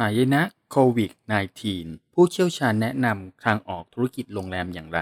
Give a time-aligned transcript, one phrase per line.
[0.00, 1.10] หายนะโควิด
[1.62, 5.00] -19 ผู้เชี่ยวชาญแนะนำทางออกธุรกิจโรงแรมอย่างไร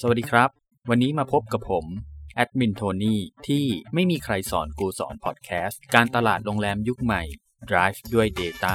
[0.00, 0.50] สวัสดีครับ
[0.88, 1.84] วันนี้มาพบกับผม
[2.34, 7.22] แอดมินโทนี่ที่ไม่มีใครสอนกูสอนพอดแคสต์ การตลาดโรงแรมยุคใหม่
[7.70, 8.74] Drive ด้วย Data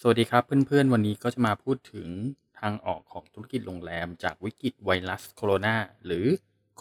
[0.00, 2.08] สวัสดีครับเพื่อนๆ วันนี้ก็จะมาพูดถึง
[2.60, 5.76] ทางออกของธุรกิจโรงแรมจากวิกฤตไวรัสโคโรนา
[6.06, 6.26] หรือ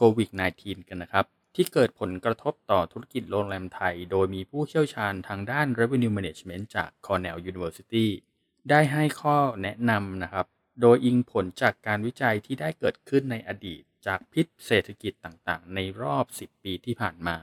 [0.02, 0.30] โควิด
[0.60, 1.26] -19 กันนะครับ
[1.56, 8.08] ที่เกิดผลกระทบต่อธุรกิจโรงแรมไทย โดยมีผู้เชี่ยวชาญทางด้าน Revenue Management จาก Cornell University
[8.70, 10.46] ได้ให้ข้อแนะนำนะครับ
[10.82, 17.38] โดยอิงผลจากการวิจัยที่ได้เกิดขึ้นในอดีต จากพิษเศรษฐกิจต่างๆ ในรอบ 10 ปีที่ผ่านมา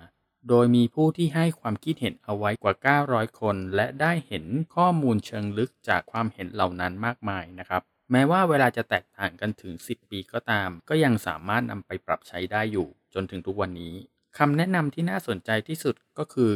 [0.48, 2.74] โดยมีผู้ที่ให้ความคิดเห็นเอาไว้กว่า
[3.06, 13.94] 900 คน และได้เห็นข้อมูลเชิงลึกจากความเห็นเหล่านั้นมากมายนะครับ แม้ว่าเวลาจะแตกต่างกันถึง 10 ปีก็ตาม ก็ยังสามารถนำไปปรับใช้ได้อยู่ จนถึงทุกวันนี้
[14.38, 16.54] คำแนะนำที่น่าสนใจที่สุดก็คือ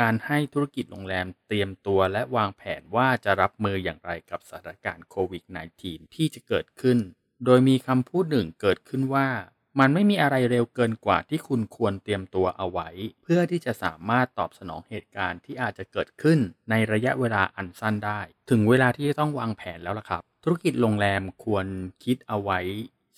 [0.00, 5.42] การให้ธุรกิจโรงแรมเตรียมตัวและวางแผนว่าจะรับมืออย่างไรกับสถานการณ์โควิด
[5.80, 6.98] -19 ที่จะเกิดขึ้น
[7.44, 9.28] โดยมีคำพูดหนึ่งเกิดขึ้นว่า
[9.80, 12.88] มันไม่มีอะไรเร็วเกินกว่าที่คุณควรเตรียมตัวเอาไว้
[13.22, 16.38] เพื่อที่จะสามารถตอบสนองเหตุการณ์ที่อาจจะเกิดขึ้น
[16.70, 21.66] ในระยะเวลาอันสั้นได้ ถึงเวลาที่จะต้องวางแผนแล้วล่ะครับ ธุรกิจโรงแรมควร
[22.04, 22.60] คิดเอาไว้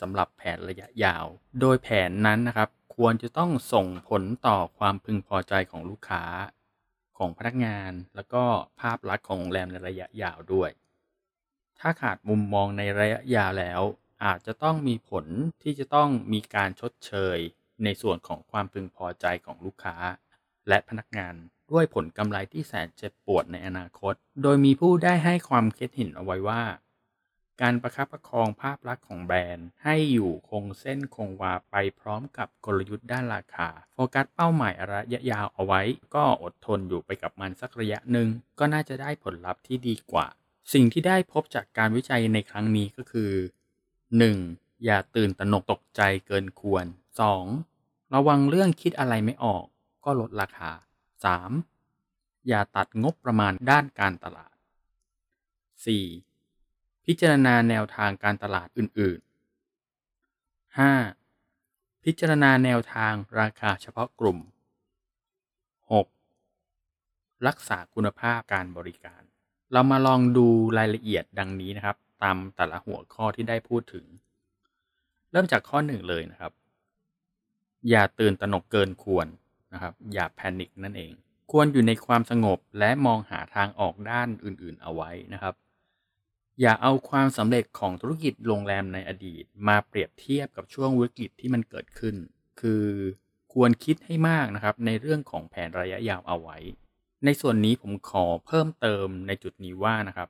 [0.00, 1.24] สำหรับแผนระยะยาว
[1.60, 6.24] โดยแผนนั้นนะครับ ควรจะต้องส่งผลต่อความพึงพอใจของลูกค้า
[7.18, 8.44] ของพนักงาน แล้วก็
[8.80, 10.70] ภาพลักษณ์ของโรงแรมในระยะยาวด้วย
[11.78, 13.82] ถ้าขาดมุมมองในระยะยาวแล้ว
[14.24, 15.26] อาจจะต้องมีผล
[15.62, 17.38] ที่จะต้องมีการชดเชย
[17.84, 19.96] ในส่วนของความพึงพอใจของลูกค้า
[20.68, 21.34] และพนักงาน
[21.72, 26.62] ด้วยผลกำไรที่แสนเจ็บปวดในอนาคต โดยมีผู้ได้ให้ความคิดเห็นเอาไว้ว่า
[27.62, 35.80] การประคับประคองภาพลักษณ์ของแบรนด์ ให้อยู่คงเส้นคงวาไปพร้อมกับกลยุทธ์ด้านราคา โฟกัสเป้าหมายระยะยาวเอาไว้
[36.14, 40.26] ก็อดทนอยู่ไปกับมันสักระยะหนึ่ง ก็น่าจะได้ผลลัพธ์ที่ดีกว่า
[40.72, 43.32] สิ่งที่ได้พบจากการวิจัยในครั้งนี้ก็คือ
[44.08, 44.84] 1.
[44.84, 46.86] อย่าตื่นตระหนกตกใจเกินควร
[47.50, 48.14] 2.
[48.14, 49.64] ระวังเรื่องคิดอะไรไม่ออก
[50.04, 50.70] ก็ลดราคา
[51.64, 52.48] 3.
[52.48, 56.31] อย่าตัดงบประมาณด้านการตลาด 4.
[57.06, 59.20] พิจารณาแนวทางการตลาดอื่น
[60.00, 60.78] ๆ
[61.18, 62.04] 5.
[62.04, 64.38] พิจารณาแนวทางราคาเฉพาะกลุ่ม
[66.52, 67.46] 6.
[67.46, 69.22] รักษาคุณภาพการบริการ
[69.72, 70.46] เรามาลองดู
[70.78, 74.06] รายละเอียดดังนี้นะครับ ตามแต่ละหัวข้อที่ได้พูดถึง
[75.30, 76.52] เริ่มจากข้อหนึ่งเลยนะครับ
[77.88, 79.26] อย่าตื่นตระหนกเกินควร
[79.72, 81.12] นะครับ อย่าแพนิคนั่นเอง
[81.52, 85.54] ควรอยู่ในความสงบและมองหาทางออกด้านอื่น ๆ เอาไว้นะครับ
[86.60, 92.16] อย่าเอาความสำเร็จของธุรกิจโรงแรมในอดีต มาเปรียบเทียบกับช่วงวิกฤตที่มันเกิดขึ้น
[92.60, 92.84] คือ
[93.52, 96.58] ควรคิดให้มากนะครับในเรื่องของแผนระยะยาวเอาไว้
[97.24, 100.28] ในส่วนนี้ผมขอเพิ่มเติมในจุดนี้ว่านะครับ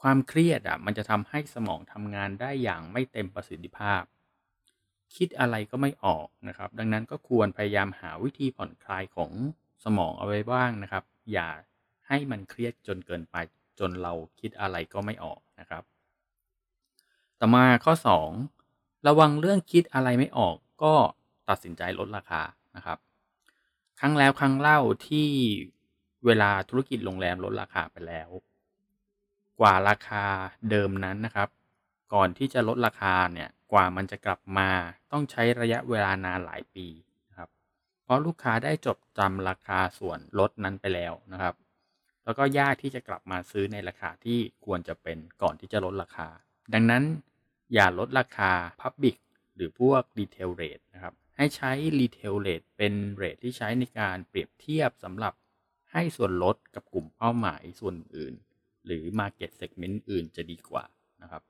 [0.00, 4.02] ความเครียดอะมันจะทำให้สมองทำงานได้อย่างไม่เต็มประสิทธิภาพ
[5.16, 9.30] คิดอะไรก็ไม่ออกนะครับ ดังนั้นก็ควรพยายามหาวิธีผ่อนคลายของ
[9.84, 11.48] สมองเอาไว้บ้างนะครับ อย่า
[12.08, 13.36] ให้มันเครียดจนเกินไป
[13.80, 15.82] จนเราคิดอะไรก็ไม่ออกนะครับ
[17.40, 17.94] ต่อมาข้อ
[18.48, 20.94] 2 ระวังเรื่องคิดอะไรไม่ออกก็
[21.48, 22.42] ตัดสินใจลดราคา
[22.76, 22.98] นะครับ
[24.00, 25.28] ครั้งแล้วครั้งเล่าที่
[26.26, 28.28] เวลาธุรกิจโรงแรมลดราคาไปแล้ว
[29.60, 30.24] กว่าราคา
[30.70, 31.48] เดิมนั้นนะครับ
[32.14, 34.68] ก่อนที่จะลดราคาเนี่ยกว่ามันจะกลับมา
[35.12, 36.86] ต้องใช้ระยะเวลานานหลายปี
[37.28, 37.48] นะครับ
[38.02, 41.54] เพราะลูกค้าได้จดจำราคาส่วนลดนั้นไปแล้วนะครับ
[42.24, 46.28] แล้วก็ยากที่จะกลับมาซื้อในราคาที่ควรจะเป็นก่อนที่จะลดราคา
[46.74, 47.04] ดังนั้น
[47.74, 49.16] อย่าลดราคา Public
[49.54, 55.34] หรือพวก Retail Rate นะครับ ให้ใช้ Retail Rate เป็นเรทที่ใช้ในการเปรียบเทียบสำหรับ
[55.92, 58.34] ให้ส่วนลดกับกลุ่มเป้าหมายส่วนอื่น
[58.86, 60.84] หรือ Market Segment อื่นจะดีกว่า
[61.22, 61.42] นะครับ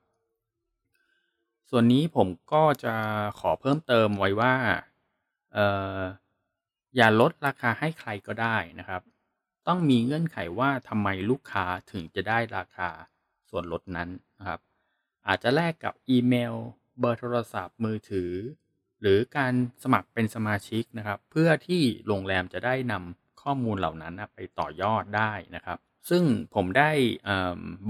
[1.71, 2.95] ส่วนนี้ผมก็จะ
[3.41, 4.55] ขอเพิ่มเติมไว้ว่า
[5.57, 5.59] อ
[6.01, 6.03] อ
[6.97, 9.03] อย่าลดราคาให้ใครก็ได้นะครับ
[9.69, 12.91] ต้องมีเงื่อนไขว่าทำไมลูกค้าถึงจะได้ราคา
[13.51, 14.09] ส่วนลดนั้น
[14.39, 14.61] นะครับ
[15.29, 16.55] อาจจะแลกกับอีเมล
[17.01, 18.33] เบอร์โทรศัพท์มือถือ
[19.01, 19.53] หรือการ
[19.83, 25.79] สมัครเป็นสมาชิกนะครับ เพื่อที่โรงแรมจะได้นำข้อมูลเหล่านั้นไปต่อยอดได้นะครับ
[26.11, 26.23] ซึ่ง
[26.55, 26.91] ผมได้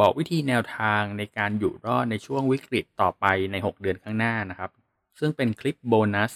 [0.00, 4.70] บอกวิธีแนวทางในการอยู่รอดในช่วงวิกฤตต่อไปใน 6 เดือนข้างหน้านะครับ
[5.18, 6.32] ซึ่งเป็นคลิปโบนัส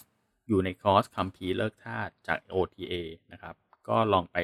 [0.48, 2.94] อยู่ในคอร์สคัมภีร์เลิกทาสจาก OTA
[3.32, 3.54] นะครับ
[3.88, 4.36] ก็ลองไป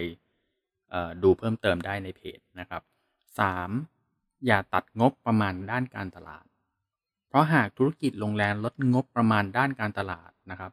[1.22, 2.82] ดูเพิ่มเติมได้ในเพจนะครับ
[3.64, 4.46] 3.
[4.46, 6.46] อย่าตัดงบประมาณด้านการตลาด
[7.28, 10.72] เพราะหากธุรกิจโรงแรมลดงบประมาณด้านการตลาดนะครับ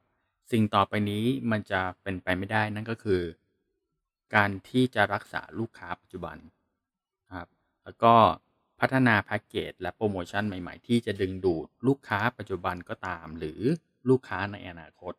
[0.52, 3.22] สิ่งต่อไปนี้มันจะเป็นไปไม่ได้นั่นก็คือ
[4.36, 6.38] การที่จะรักษาลูกค้าปัจจุบัน
[7.36, 7.50] ครับ
[7.84, 8.13] แล้วก็
[8.80, 13.62] พัฒนาแพ็กเกจและโปรโมชั่นใหม่ ๆ ที่จะดึงดูดลูกค้าปัจจุบันก็ตาม หรือ
[14.10, 15.13] ลูกค้าในอนาคต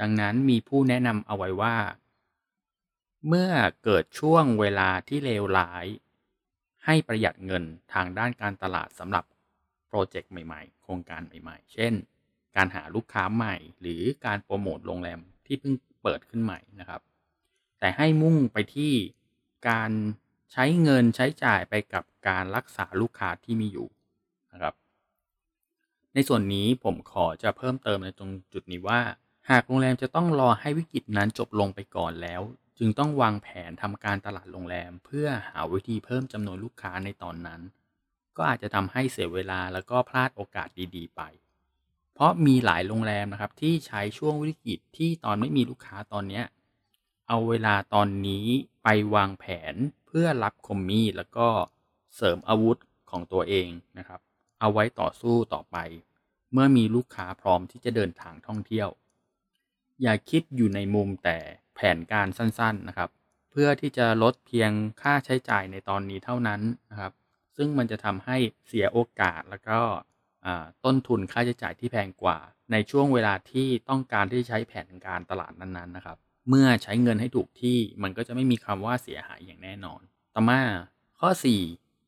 [0.00, 1.76] ดังนั้นมีผู้แนะนำเอาไว้ว่า
[3.28, 3.50] เมื่อ
[3.84, 5.86] เกิดช่วงเวลาที่เลวร้าย
[6.84, 9.24] ให้ประหยัดเงินทางด้านการตลาดสำหรับ
[9.88, 11.92] โปรเจกต์ใหม่ๆ โครงการใหม่ๆ เช่น
[12.56, 17.00] การหาลูกค้าใหม่ หรือการโปรโมทโรงแรมที่เพิ่งเปิดขึ้นใหม่นะครับ
[17.78, 18.92] แต่ให้มุ่งไปที่
[19.68, 19.90] การ
[20.52, 23.88] ใช้เงินใช้จ่ายไปกับการรักษาลูกค้าที่มีอยู่
[24.52, 24.74] นะครับ
[26.14, 29.00] ในส่วนนี้ผมขอจะเพิ่มเติมในตรงจุดนี้ว่า
[29.50, 32.42] หากโรงแรมจะต้องรอให้วิกฤตนั้นจบลงไปก่อนแล้ว
[32.78, 37.60] จึงต้องวางแผนทำการตลาดโรงแรม เพื่อหาวิธีเพิ่มจำนวนลูกค้าในตอนนั้น
[38.36, 41.22] ก็อาจจะทำให้เสียเวลาแล้วก็พลาดโอกาสดีๆ ไป
[42.14, 46.42] เพราะมีหลายโรงแรมนะครับที่ใช้ช่วงวิกฤตที่ตอนไม่มีลูกค้าตอนนี้
[47.28, 48.46] เอาเวลาตอนนี้
[48.82, 49.74] ไปวางแผน
[50.06, 51.48] เพื่อรับคอมมี่แล้วก็
[52.16, 52.78] เสริมอาวุธ
[53.10, 53.68] ของตัวเอง
[53.98, 54.20] นะครับ
[54.60, 55.76] เอาไว้ต่อสู้ต่อไป
[56.52, 58.88] เมื่อมีลูกค้าพร้อมที่จะเดินทางท่องเที่ยว
[60.02, 61.38] อย่าคิดอยู่ในมุมแต่
[61.74, 63.10] แผนการสั้นๆนะครับ
[63.50, 64.70] เพื่อที่จะลดเพียง
[65.02, 66.60] ค่าใช้จ่ายในตอนนี้เท่านั้น
[66.90, 67.12] นะครับ
[67.56, 68.36] ซึ่งมันจะทำให้
[68.66, 69.80] เสียโอกาสแล้วก็
[70.84, 72.38] ต้นทุนค่าใช้จ่ายที่แพงกว่า
[72.72, 76.18] ในช่วงเวลาที่ต้องการที่ใช้แผนการตลาดนั้นๆนะครับ
[76.48, 80.00] เมื่อใช้เงินให้ถูกที่มันก็จะไม่มีคำว่าเสียหายอย่างแน่นอน
[80.34, 80.60] ต่อมา
[81.20, 81.30] ข้อ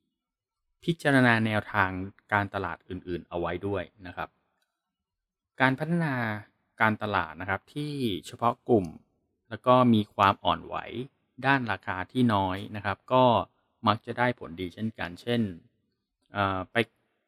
[0.02, 1.90] 4 พิจารณาแนวทาง
[2.32, 4.28] การตลาดอื่นๆ เอาไว้ด้วยนะครับ
[5.60, 6.14] การพัฒนา
[6.80, 7.92] การตลาดนะครับที่
[8.26, 8.86] เฉพาะกลุ่ม
[9.48, 10.76] แล้วก็มีความอ่อนไหว
[11.46, 13.24] ด้านราคาที่น้อยนะครับ ก็
[13.86, 15.42] มักจะได้ผลดีเช่นกัน เช่น
[16.72, 16.76] ไป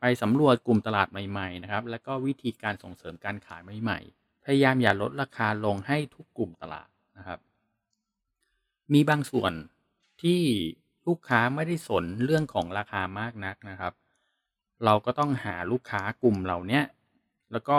[0.00, 6.88] ไปสำรวจกลุ่มตลาดใหม่ๆนะครับ แล้วก็วิธีการส่งเสริมการขายใหม่ๆ พยายามอย่าลดราคาลงให้ทุกกลุ่มตลาด
[7.18, 7.38] นะครับ
[8.92, 9.52] มีบางส่วน
[10.22, 10.42] ที่
[11.06, 13.92] ลูกค้าไม่ได้สนเรื่องของราคามากนักนะครับ
[14.84, 16.80] เราก็ต้องหาลูกค้ากลุ่มเหล่านี้
[17.52, 17.78] แล้วก็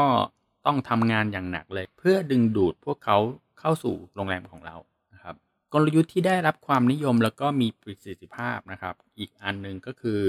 [0.65, 3.18] ต้องทำงานอย่างหนักเลย เพื่อดึงดูดพวกเขา
[3.60, 4.76] เข้าสู่โรงแรมของเรา
[5.14, 5.36] นะครับ
[5.74, 10.22] กลยุทธ์ที่ได้รับความนิยมแล้วก็มีประสิทธิภาพนะครับ อีกอันหนึ่งก็คือ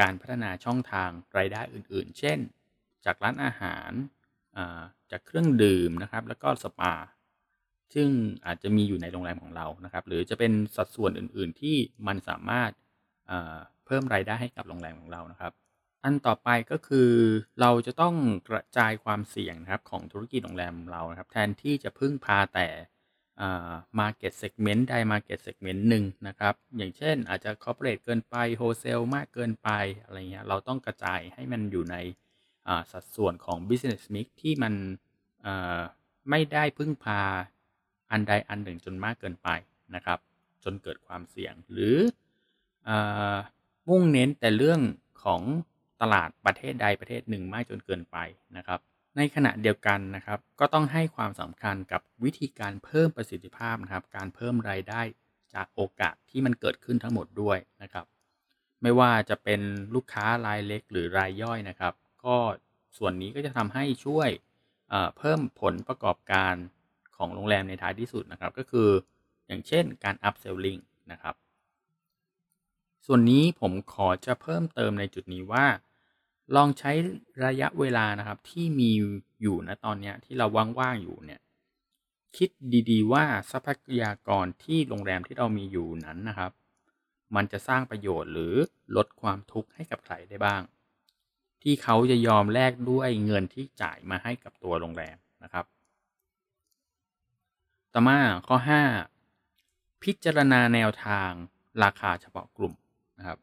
[0.00, 2.38] การพัฒนาช่องทางรายได้อื่น ๆ เช่น
[3.04, 3.90] จากร้านอาหาร
[5.10, 6.94] จากเครื่องดื่มนะครับ แล้วก็สปา
[7.94, 8.08] ซึ่ง
[8.46, 11.76] อาจจะมีอยู่ในโรงแรมของเรานะครับ หรือจะเป็นสัดส่วนอื่น ๆ ที่
[12.06, 12.70] มันสามารถ
[13.86, 15.52] เพิ่มรายได้ให้กับโรงแรมของเรานะครับ
[16.04, 17.10] อันต่อไปก็คือ
[17.60, 18.14] เราจะต้อง
[18.48, 22.66] กระจายความเสี่ยงนะครับของธุรกิจโรงแรมเรานะครับ แทนที่จะพึ่งพาแต่
[24.00, 29.70] market segment ใด market segment หนึ่งนะครับ อย่างเช่นอาจจะ corporate เกินไป wholesale มากเกินไป
[30.02, 31.96] อะไรเงี้ยเราต้องกระจายให้มันอยู่ใน
[32.92, 34.74] สัดส่วนของ business mix ที่มัน
[36.30, 37.22] ไม่ได้พึ่งพา
[38.10, 39.48] อันใดอันหนึ่งจนมากเกินไป
[39.94, 40.18] นะครับ
[40.64, 41.96] จนเกิดความเสี่ยงหรือ
[42.88, 42.90] อ
[43.88, 44.80] มุ่งเน้นแต่เรื่อง
[45.24, 45.42] ของ
[46.02, 48.16] ตลาดประเทศใดประเทศหนึ่งมากจนเกินไป
[48.56, 48.80] นะครับ
[49.16, 55.02] ในขณะเดียวกันนะครับ ก็ต้องให้ความสำคัญกับวิธีการเพิ่มประสิทธิภาพนะครับ การเพิ่มรายได้
[55.54, 58.06] จากโอกาสที่มันเกิดขึ้นทั้งหมดด้วยนะครับ
[58.82, 59.60] ไม่ว่าจะเป็น
[59.94, 61.94] ลูกค้ารายเล็กหรือรายย่อยนะครับ
[62.24, 62.36] ก็
[62.98, 64.28] ส่วนนี้ก็จะทำให้ช่วย
[65.18, 66.54] เพิ่มผลประกอบการ
[67.16, 68.88] ของโรงแรมในท้ายที่สุดนะครับ ก็คือ
[69.46, 70.82] อย่างเช่นการ upselling
[71.12, 71.34] นะครับ
[73.06, 75.66] ส่วนนี้ผมขอจะเพิ่มเติมในจุดนี้ว่า
[76.56, 76.92] ลองใช้
[77.46, 78.90] ระยะเวลานะครับที่มี
[79.42, 80.46] อยู่นะตอนนี้ที่เรา
[80.78, 81.40] ว่างๆอยู่เนี่ย
[82.36, 82.50] คิด
[82.90, 83.68] ดีๆ ว่าทรัพ
[84.02, 86.52] ยากรที่โรงแรมที่เรามีอยู่นั้นนะครับ
[87.34, 88.54] มันจะสร้างประโยชน์หรือ
[88.96, 90.62] ลดความทุกข์ให้กับใครได้บ้าง
[91.62, 95.64] ที่เขาจะยอมแลกด้วยเงินที่จ่ายมาให้กับตัวโรงแรมนะครับ
[97.92, 98.56] ต่อมาข้อ
[99.30, 101.30] 5 พิจารณาแนวทาง
[101.82, 102.74] ราคาเฉพาะกลุ่ม
[103.18, 103.38] นะครับ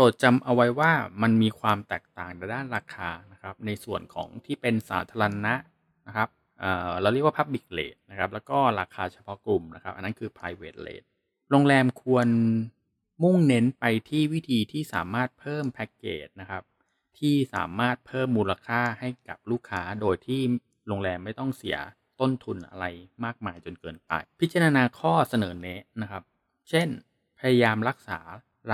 [0.00, 0.92] รดจำเอาไว้ว่า
[1.22, 5.54] มันมีความแตกต่างในด้านราคานะครับ ในส่วนของที่เป็นสาธารณะ
[6.06, 6.28] นะครับ
[6.60, 11.06] เเราเรียกว่า Public Rate นะครับ แล้วก็ราคาเฉพาะกลุ่มนะครับ อันนั้นคือ Private Rate
[11.50, 12.28] โรงแรมควร
[13.22, 16.62] มุ่งเน้นไปที่วิธีที่สามารถเพิ่มแพ็กเกจนะครับ
[17.18, 20.40] ที่สามารถเพิ่มมูลค่าให้กับลูกค้าโดยที่
[20.86, 21.78] โรงแรมไม่ต้องเสีย
[22.20, 22.86] ต้นทุนอะไร
[23.24, 26.22] มากมายจนเกินไป พิจารณาข้อเสนอแนะนะครับ
[26.68, 26.88] เช่น
[27.38, 28.20] พยายามรักษา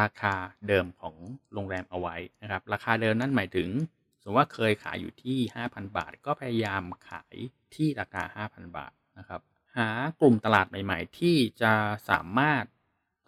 [0.00, 0.34] ราคา
[0.68, 1.14] เดิมของ
[1.54, 3.68] โรงแรมเอาไว้นะครับ ราคาเดิมนั่นหมายถึง
[4.20, 5.38] สมมติว่าเคยขายอยู่ที่
[5.68, 7.34] 5,000 บาท ก็พยายามขาย
[7.74, 9.40] ที่ราคา 5,000 บาทนะครับ
[9.76, 9.88] หา
[10.20, 11.72] กลุ่มตลาดใหม่ ๆ ที่จะ
[12.10, 12.64] สามารถ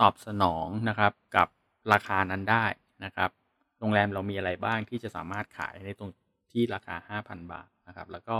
[0.00, 1.48] ตอบสนองนะครับกับ
[1.92, 2.66] ราคานั้นได้
[3.04, 3.30] นะครับ
[3.78, 6.10] โรงแรมเรามีอะไรบ้างที่จะสามารถขายในตรง
[6.52, 8.38] ที่ราคา 5,000 บาทนะครับ แล้วก็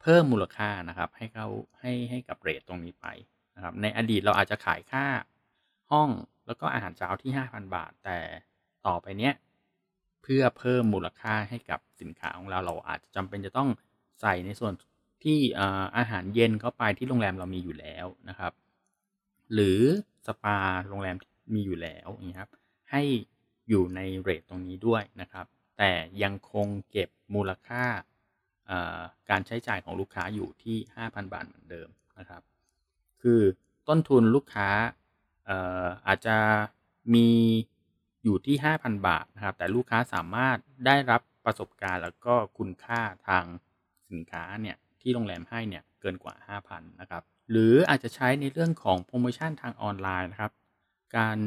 [0.00, 1.46] เพิ่มมูลค่านะครับให้เขา
[1.80, 3.06] ให้ให้กับเรทตรงนี้ไป
[3.56, 5.06] นะครับ ในอดีตเราอาจจะขายค่า
[5.92, 6.10] ห้อง
[6.46, 8.18] แล้วก็อาหารเช้าที่ 5,000 บาท แต่
[8.86, 9.34] ต่อไปเนี้ย
[10.22, 13.68] เพื่อเพิ่มมูลค่าให้กับสินค้าของเราเราอาจจะจำเป็นจะต้อง
[14.20, 14.72] ใส่ในส่วน
[15.24, 15.38] ที่
[15.96, 18.52] อาหารเย็นเข้าไปที่โรงแรมเรามีอยู่แล้วนะครับ
[19.52, 19.80] หรือ
[20.26, 20.58] สปา
[20.88, 21.16] โรงแรม
[21.54, 22.50] มีอยู่แล้วนี่ครับ
[22.90, 23.02] ให้
[23.68, 25.46] อยู่ในเรทตรงนี้ด้วยนะครับ
[25.78, 27.84] แต่ยังคงเก็บมูลค่า
[29.30, 32.42] การใช้จ่ายของลูกค้าอยู่ที่ 5,000 บาทเหมือนเดิมนะครับ
[33.22, 33.40] คือ
[33.88, 34.68] ต้นทุนลูกค้า
[36.06, 36.36] อาจจะ
[37.14, 37.28] มี
[38.24, 40.56] อยู่ที่ 5,000 บาทนะครับ แต่ลูกค้าสามารถ
[40.86, 43.44] ได้รับประสบการณ์แล้วก็คุณค่าทาง
[44.10, 50.52] สินค้าเนี่ยที่โรงแรมให้เนี่ยเกินกว่า 5,000 นะครับ หรืออาจจะใช้ในเรื่องของโปรโมชั่นทางออนไลน์นะครับ
[51.16, 51.38] การ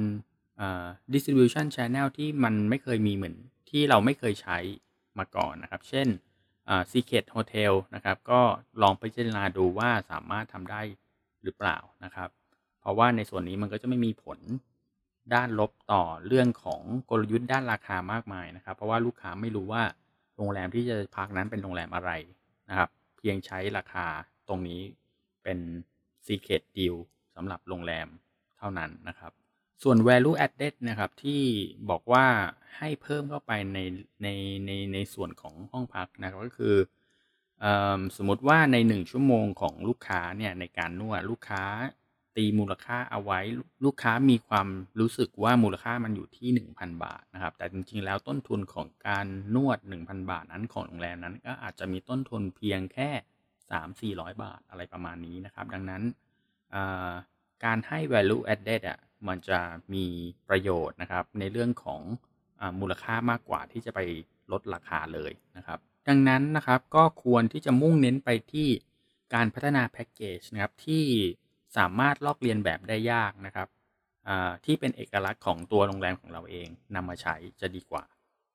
[1.14, 3.36] distribution channel ที่มันไม่เคยมีเหมือน
[3.70, 4.58] ที่เราไม่เคยใช้
[5.20, 6.08] มาก่อนนะครับ เช่น
[6.92, 8.42] Secret Hotel นะครับ ก็
[8.82, 10.82] ลองไปพิจารณาดูว่าสามารถทำได้
[11.44, 12.30] หรือเปล่านะครับ
[12.86, 14.40] เพราะว่าในส่วนนี้มันก็จะไม่มีผล
[15.34, 19.84] ด้านลบต่อเรื่องของกลยุทธ์ด้านราคามากมายนะครับ เพราะว่าลูกค้าไม่รู้ว่า
[20.38, 22.12] โรงแรมที่จะพักนั้นเป็นโรงแรมอะไร
[22.70, 24.06] นะครับ เพียงใช้ราคา
[24.48, 24.82] ตรงนี้
[25.44, 25.60] เป็น
[26.26, 26.96] Secret Deal
[27.36, 28.08] สำหรับโรงแรม
[28.58, 29.32] เท่านั้นนะครับ
[29.84, 31.42] ส่วน value added นะครับที่
[31.90, 32.26] บอกว่า
[32.78, 33.80] ให้เพิ่มเข้าไปใน
[34.24, 34.28] ใน
[34.66, 36.76] ในในส่วนของห้องพักนะครับก็คือ
[37.64, 37.66] อ
[38.18, 41.64] สมมติว่าใน 1 ชั่วโมงของลูกค้าเนี่ยในการนวดลูกค้า
[42.38, 43.40] ตีมูลค่าเอาไว้
[43.86, 44.68] ลูกค้ามีความ
[45.00, 49.26] รู้สึกว่ามูลค่ามันอยู่ที่ 1,000 บาทนะครับ แต่จริงๆแล้วต้นทุนของการ
[49.56, 53.10] นวด 1,000 บาทนั้นของโรงแรมนั้นก็อาจจะมีต้นทุนเพียงแค่
[54.14, 56.04] 3-400 บาทอะไรประมาณนี้นะครับ ดังนั้น
[57.66, 59.60] การให้ value added อะมันจะ
[59.94, 60.06] มี
[60.50, 62.02] ประโยชน์นะครับ ในเรื่องของ
[62.62, 64.00] อมูลค่ามากกว่าที่จะไป
[64.52, 68.68] ลดราคาเลยนะครับ ดังนั้นนะครับก็ควรที่จะมุ่งเน้นไปที่
[69.34, 71.06] การพัฒนาแพ็กเกจนะครับที่
[71.78, 73.68] สามารถลอกเลียนแบบได้ยากนะครับ
[74.66, 78.04] ที่เป็นเอกลักษณ์ของตัวโรงแรมของเราเองนำมาใช้จะดีกว่า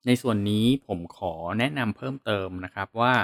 [0.06, 3.14] ในส่วนนี้ผมขอแนะนำเพิ่มเติมนะครับว่า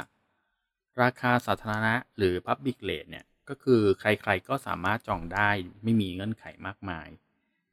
[1.02, 5.50] ราคาสาธารณะหรือ Public Rate เนี่ยก็คือใครๆก็สามารถจองได้
[5.82, 7.08] ไม่มีเงื่อนไขมากมาย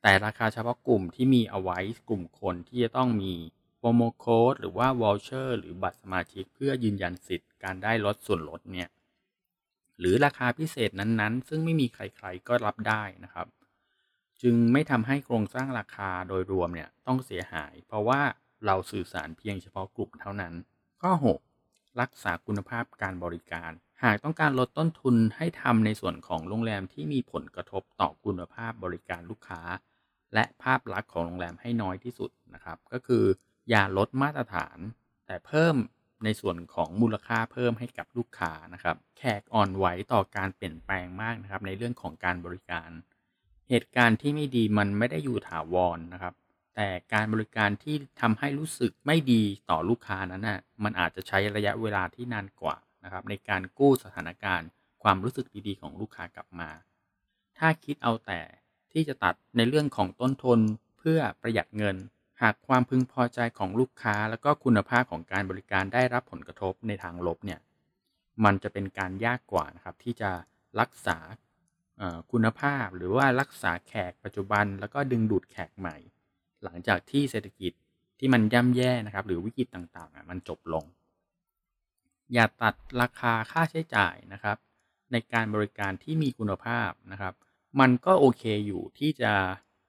[0.01, 3.33] แต่ราคาเฉพาะกลุ่มที่มีเอาไว้กลุ่มคนที่จะต้องมี
[3.79, 8.87] โปรโมโค้ดหรือว่าวอลเชอร์หรือบัตรสมาชิกเพื่อยืนยันสิทธิ์การได้ลดส่วนลดเนี่ย
[10.00, 13.47] หรือราคาพิเศษนั้นๆ ซึ่งไม่มีใครๆก็รับได้นะครับ
[14.41, 18.21] จึงไม่ทำให้โครงสร้างราคาโดยรวมเนี่ยต้องเสียหาย เพราะว่า
[18.65, 20.53] เราสื่อสารเพียงเฉพาะกลุ่มเท่านั้น
[21.01, 21.12] ข้อ
[21.57, 23.71] 6 รักษาคุณภาพการบริการ
[24.03, 29.62] หากต้องการลดต้นทุนให้ทำในส่วนของโรงแรมที่มีผลกระทบต่อคุณภาพบริการลูกค้า
[30.33, 33.25] และภาพลักษณ์ของโรงแรมให้น้อยที่สุดนะครับ ก็คือ
[33.69, 34.77] อย่าลดมาตรฐาน
[35.25, 35.75] แต่เพิ่ม
[36.23, 42.89] ในส่วนของมูลค่าเพิ่มให้กับลูกค้านะครับ แขกอ่อนไหวต่อการเปลี่ยนแปลงมากนะครับ ในเรื่องของการบริการ
[43.69, 46.33] เหตุการณ์ที่ไม่ดีมันไม่ได้อยู่ถาวรนนะครับ
[46.75, 54.67] แต่การบริการที่ทำให้รู้สึกไม่ดีต่อลูกค้านั้นนะ่ะมันอาจจะใช้ระยะเวลาที่นานกว่านะครับในการกู้สถานการณ์
[55.03, 56.69] ความรู้สึกดีๆ ของลูกค้ากลับมา
[57.57, 58.41] ถ้าคิดเอาแต่
[58.91, 60.59] ที่จะตัดในเรื่องของต้นทุน
[60.97, 61.95] เพื่อประหยัดเงิน
[62.43, 67.59] หากความพึงพอใจของลูกค้าแล้วก็คุณภาพของการบริการได้รับผลกระทบในทางลบเนี่ย
[68.43, 70.31] มันจะเป็นการยากกว่านะครับที่จะ
[70.79, 71.17] รักษา
[72.31, 75.97] คุณภาพหรือว่ารักษาแขกปัจจุบัน แล้วก็ดึงดูดแขกใหม่
[76.63, 77.73] หลังจากที่เศรษฐกิจ
[78.19, 80.85] ที่มันย่ำแย่นะครับ หรือวิกฤตต่างๆมันจบลง
[82.33, 84.57] อย่าตัดราคาค่าใช้จ่ายนะครับ
[85.12, 87.33] ในการบริการที่มีคุณภาพนะครับ
[87.79, 89.33] มันก็โอเคอยู่ที่จะ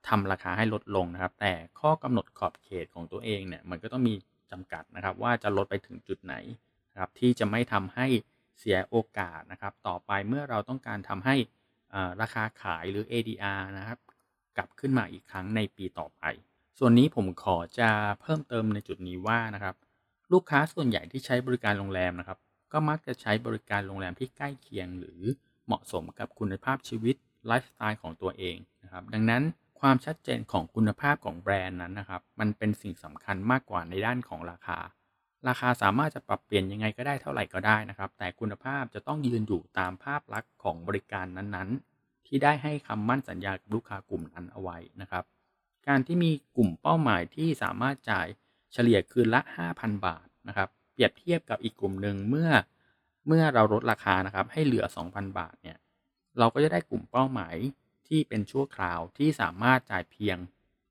[0.08, 4.14] ทำราคาให้ลดลงนะครับ แต่ข้อกำหนดขอบเขตของตัวเองเนี่ยมันก็ต้องมี
[4.50, 6.34] จำกัดนะครับ ว่าจะลดไปถึงจุดไหน
[6.92, 8.06] นะครับที่จะไม่ทำให้
[8.58, 11.36] เสียโอกาสนะครับ ต่อไปเมื่อเราต้องการทำให้
[12.20, 13.98] ราคาขายหรือ ADR นะครับ
[14.56, 16.24] กลับขึ้นมาอีกครั้งในปีต่อไป
[16.78, 19.74] ส่วนนี้ผมขอจะเพิ่มเติมในจุดนี้ว่านะครับ
[20.32, 22.38] ลูกค้าส่วนใหญ่ที่ใช้บริการโรงแรมนะครับ
[22.72, 25.20] ก็มักจะใช้บริการโรงแรมที่ใกล้เคียง หรือ
[25.66, 29.42] เหมาะสมกับคุณภาพชีวิตไลฟ์สไตล์ของตัวเองนะครับ ดังนั้น
[29.88, 34.78] ความชัดเจนของคุณภาพของแบรนด์นั้นนะครับ มันเป็นสิ่งสำคัญมากกว่าในด้านของราคา
[35.48, 45.24] ราคาสามารถจะปรับเปลี่ยนยังไงก็ได้เท่าไหร่ก็ได้นะครับ แต่คุณภาพจะต้องยืนอยู่ตามภาพลักษณ์ของบริการนั้นๆ ที่ได้ให้คำมั่นสัญญากับลูกค้ากลุ่มนั้นเอาไว้นะครับ
[45.88, 48.26] การที่มีกลุ่มเป้าหมายที่สามารถจ่าย
[48.72, 49.40] เฉลี่ยคืนละ
[49.72, 52.50] 5,000 บาทนะครับ เปรียบเทียบกับอีกกลุ่มหนึ่งเมื่อ
[53.26, 55.78] เมื่อเราลดราคานะครับให้เหลือ 2,000 บาทเนี่ย
[56.38, 57.56] เราก็จะได้กลุ่มเป้าหมาย
[58.08, 60.36] ที่เป็นชั่วคราวที่สามารถจ่ายเพียง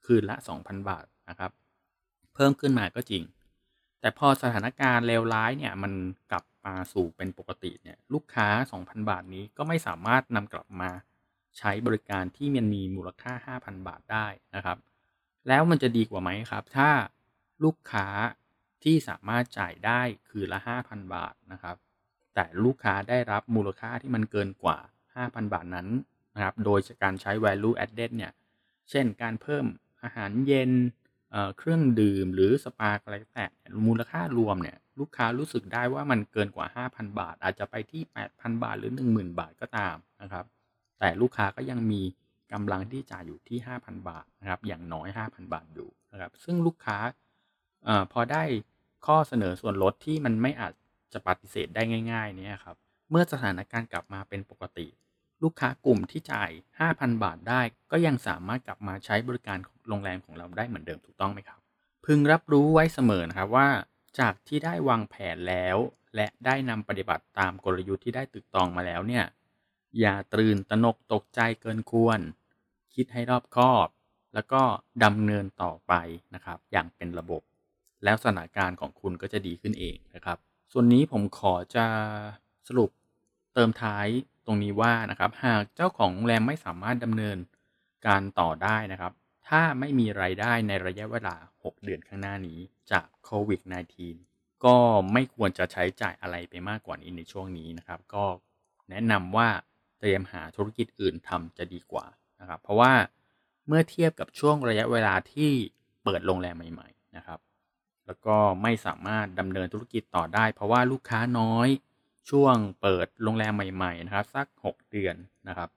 [0.05, 1.51] คืนละ 2,000 บาทนะครับ
[2.34, 3.24] เพิ่มขึ้นมาก็จริง
[4.00, 5.93] แต่พอสถานการณ์เลวร้ายเนี่ยมัน
[6.32, 8.48] กลับมาสู่เป็นปกติเนี่ยลูกค้า
[8.79, 10.89] 2,000 บาทนี้ก็ไม่สามารถนำกลับมา
[11.58, 14.77] ใช้บริการที่มันมีมูลค่า 5,000 บาทได้นะครับ
[15.48, 16.89] แล้วมันจะดีกว่าไหมครับ ถ้า
[17.63, 18.08] ลูกค้า
[18.84, 21.75] ที่สามารถจ่ายได้คือละ 5,000 บาทนะครับ
[22.34, 24.77] แต่ลูกค้าได้รับมูลค่าที่มันเกินกว่า
[25.15, 25.88] 5,000 บาทนั้น
[26.36, 28.32] นะครับโดยการใช้ value added เนี่ย
[28.90, 29.66] เช่นการเพิ่ม
[30.04, 30.72] อาหารเย็น
[31.32, 33.46] เเครื่องดื่มหรือสปาอะไรแต่
[33.88, 38.02] มูลค่ารวมเนี่ยลูกค้ารู้สึกได้ว่ามันเกินกว่า 5,000 บาท อาจจะไปที่
[38.34, 40.46] 8,000 บาทหรือ 10,000 บาทก็ตามนะครับ
[41.00, 42.02] แต่ลูกค้าก็ยังมี
[42.54, 46.98] กำลังที่จ่ายอยู่ที่ 5,000 บาทนะครับอย่างน้อย 5,000 บาทอยู่นะครับซึ่งลูกค้า
[47.88, 48.44] อพอได้
[49.06, 50.74] ข้อเสนอส่วนลดที่มันไม่อาจ
[51.13, 52.75] จะปฏิเสธได้ง่ายๆนี่ครับ
[53.10, 54.88] เมื่อสถานการณ์กลับมาเป็นปกติ
[55.43, 56.51] ลูกค้ากลุ่มที่จ่าย
[56.88, 59.57] 5,000 บาทได้ ก็ยังสามารถกลับมาใช้บริการ
[59.88, 61.59] โรงแรมของเราได้เหมือนเดิมถูกต้องไหมครับ
[62.05, 63.69] พึงรับรู้ไว้เสมอนะครับว่า
[64.19, 65.77] จากที่ได้วางแผนแล้ว
[66.15, 69.25] และได้นำปฏิบัติตามกลยุทธ์ที่ได้ตึกตองมาแล้วเนี่ย
[70.00, 72.19] อย่าตื่นตระหนกตกใจเกินควร
[72.95, 73.88] คิดให้รอบคอบ
[74.33, 74.62] แล้วก็
[75.03, 75.93] ดำเนินต่อไป
[76.35, 77.41] นะครับ อย่างเป็นระบบ
[78.03, 80.38] แล้วสถานการณ์ของคุณก็จะดีขึ้นเองนะครับ
[80.71, 81.85] ส่วนนี้ผมขอจะ
[82.67, 82.89] สรุป
[83.53, 84.07] เติมท้าย
[84.45, 87.38] ตรงนี้ว่านะครับหากเจ้าของโรงแรมไม่สามารถดำเนิน
[88.07, 89.13] การต่อได้นะครับ
[89.47, 92.59] ถ้าไม่มีไรายได้ในระยะเวลา 6 เดือนข้างหน้านี้
[92.91, 93.62] จากโควิด
[94.13, 94.75] -19 ก็
[95.13, 98.25] ไม่ควรจะใช้จ่ายอะไรไปมากกว่านี้ในช่วงนี้นะครับ ก็
[98.89, 99.50] แนะนำว่า
[100.00, 102.05] เตรียมหาธุรกิจอื่นทำจะดีกว่า
[102.39, 102.93] นะครับ เพราะว่า
[103.67, 105.51] เมื่อเทียบกับช่วงระยะเวลาที่
[106.03, 107.39] เปิดโรงแรมใหม่ ๆ นะครับ
[108.05, 111.67] แล้วก็ไม่สามารถดำเนินธุรกิจต่อได้ เพราะว่าลูกค้าน้อย
[112.30, 115.15] ช่วงเปิดโรงแรมใหม่ๆนะครับสัก 6 เดือน
[115.48, 115.70] นะครับ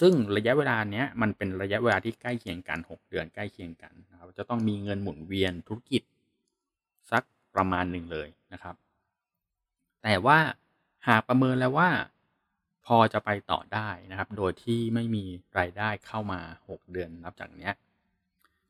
[0.00, 6.02] ซึ่งระยะเวลาเนี้ยมันเป็นระยะเวลาที่ใกล้เคียงกัน 6 เดือนใกล้เคียงกันนะครับจะต้องมีเงินหมุนเวียนธุรกิจ
[7.10, 7.22] สัก
[7.54, 8.76] ประมาณหนึ่งเลยนะครับ
[10.02, 10.38] แต่ว่า
[11.08, 11.90] หากประเมินแล้วว่า
[12.86, 15.24] พอจะไปต่อได้นะครับ โดยที่ไม่มี
[15.58, 17.74] รายได้เข้ามา 6 เดือนนับจากเนี้ย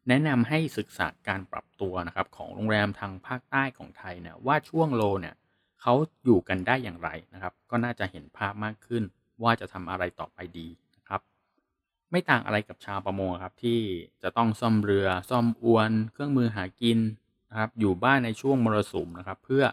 [0.09, 5.35] แนะนำให้ศึกษาการปรับตัวนะครับของโรงแรมทางภาคใต้ของไทยเนี่ยว่าช่วงโลเนี่ย
[5.89, 9.03] เขาอยู่กันได้อย่างไรนะครับ ก็น่าจะเห็นภาพมากขึ้น
[9.43, 11.21] ว่าจะทำอะไรต่อไปดีนะครับ
[12.11, 13.81] ไม่ต่างอะไรกับชาวประมงครับที่
[14.23, 16.99] จะต้องซ่อมเรือซ่อมอวน เครื่องมือหากิน
[17.51, 19.65] นะครับ อยู่บ้านในช่วงมรสุมนะครับ เพื่อ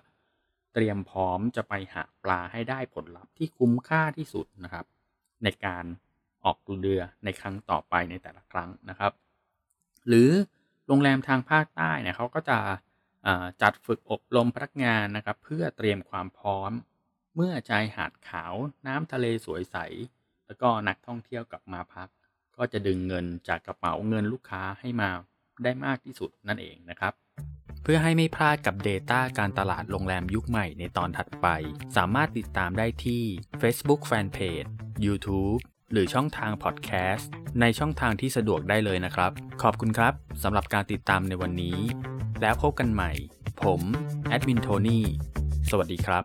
[0.74, 4.86] เตรียมพร้อมจะไปหาปลาให้ได้ผลลัพธ์ที่คุ้มค่าที่สุดนะครับ
[5.44, 5.86] ในการ
[6.44, 9.12] ออกเรือในครั้งต่อไปในแต่ละครั้งนะครับ
[10.08, 10.30] หรือ
[10.88, 12.58] โรงแรมทางภาคใต้เนี่ยเขาก็จะ
[13.62, 16.72] จัดฝึกอบรมพนักงานนะครับเพื่อเตรียมความพร้อม
[17.36, 18.54] เมื่อชายหาดขาว
[18.88, 19.78] น้ำทะเลสวยใส
[20.46, 22.08] แล้วก็นักท่องเที่ยวกลับมาพัก
[22.58, 25.10] ก็จะดึงเงินจากกระเป๋าเงินลูกค้าให้มา
[25.64, 27.14] ได้มากที่สุดนั่นเองนะครับ
[27.84, 31.48] เพื่อให้ไม่พลาดกับ Data การตลาดโรงแรมยุคใหม่ในตอนถัดไป
[31.98, 33.24] สามารถติดตามได้ที่
[33.62, 34.68] Facebook Fanpage
[35.06, 35.60] YouTube
[35.92, 37.30] หรือช่องทางพอดแคสต์
[37.62, 39.32] ในช่องทางที่สะดวกได้เลยนะครับ
[39.62, 41.78] ขอบคุณครับสำหรับการติดตามในวันนี้
[42.42, 43.12] แล้วพบกันใหม่
[43.64, 43.82] ผม
[44.30, 45.06] แอดมินโทนี่
[45.70, 46.24] สวัสดีครับ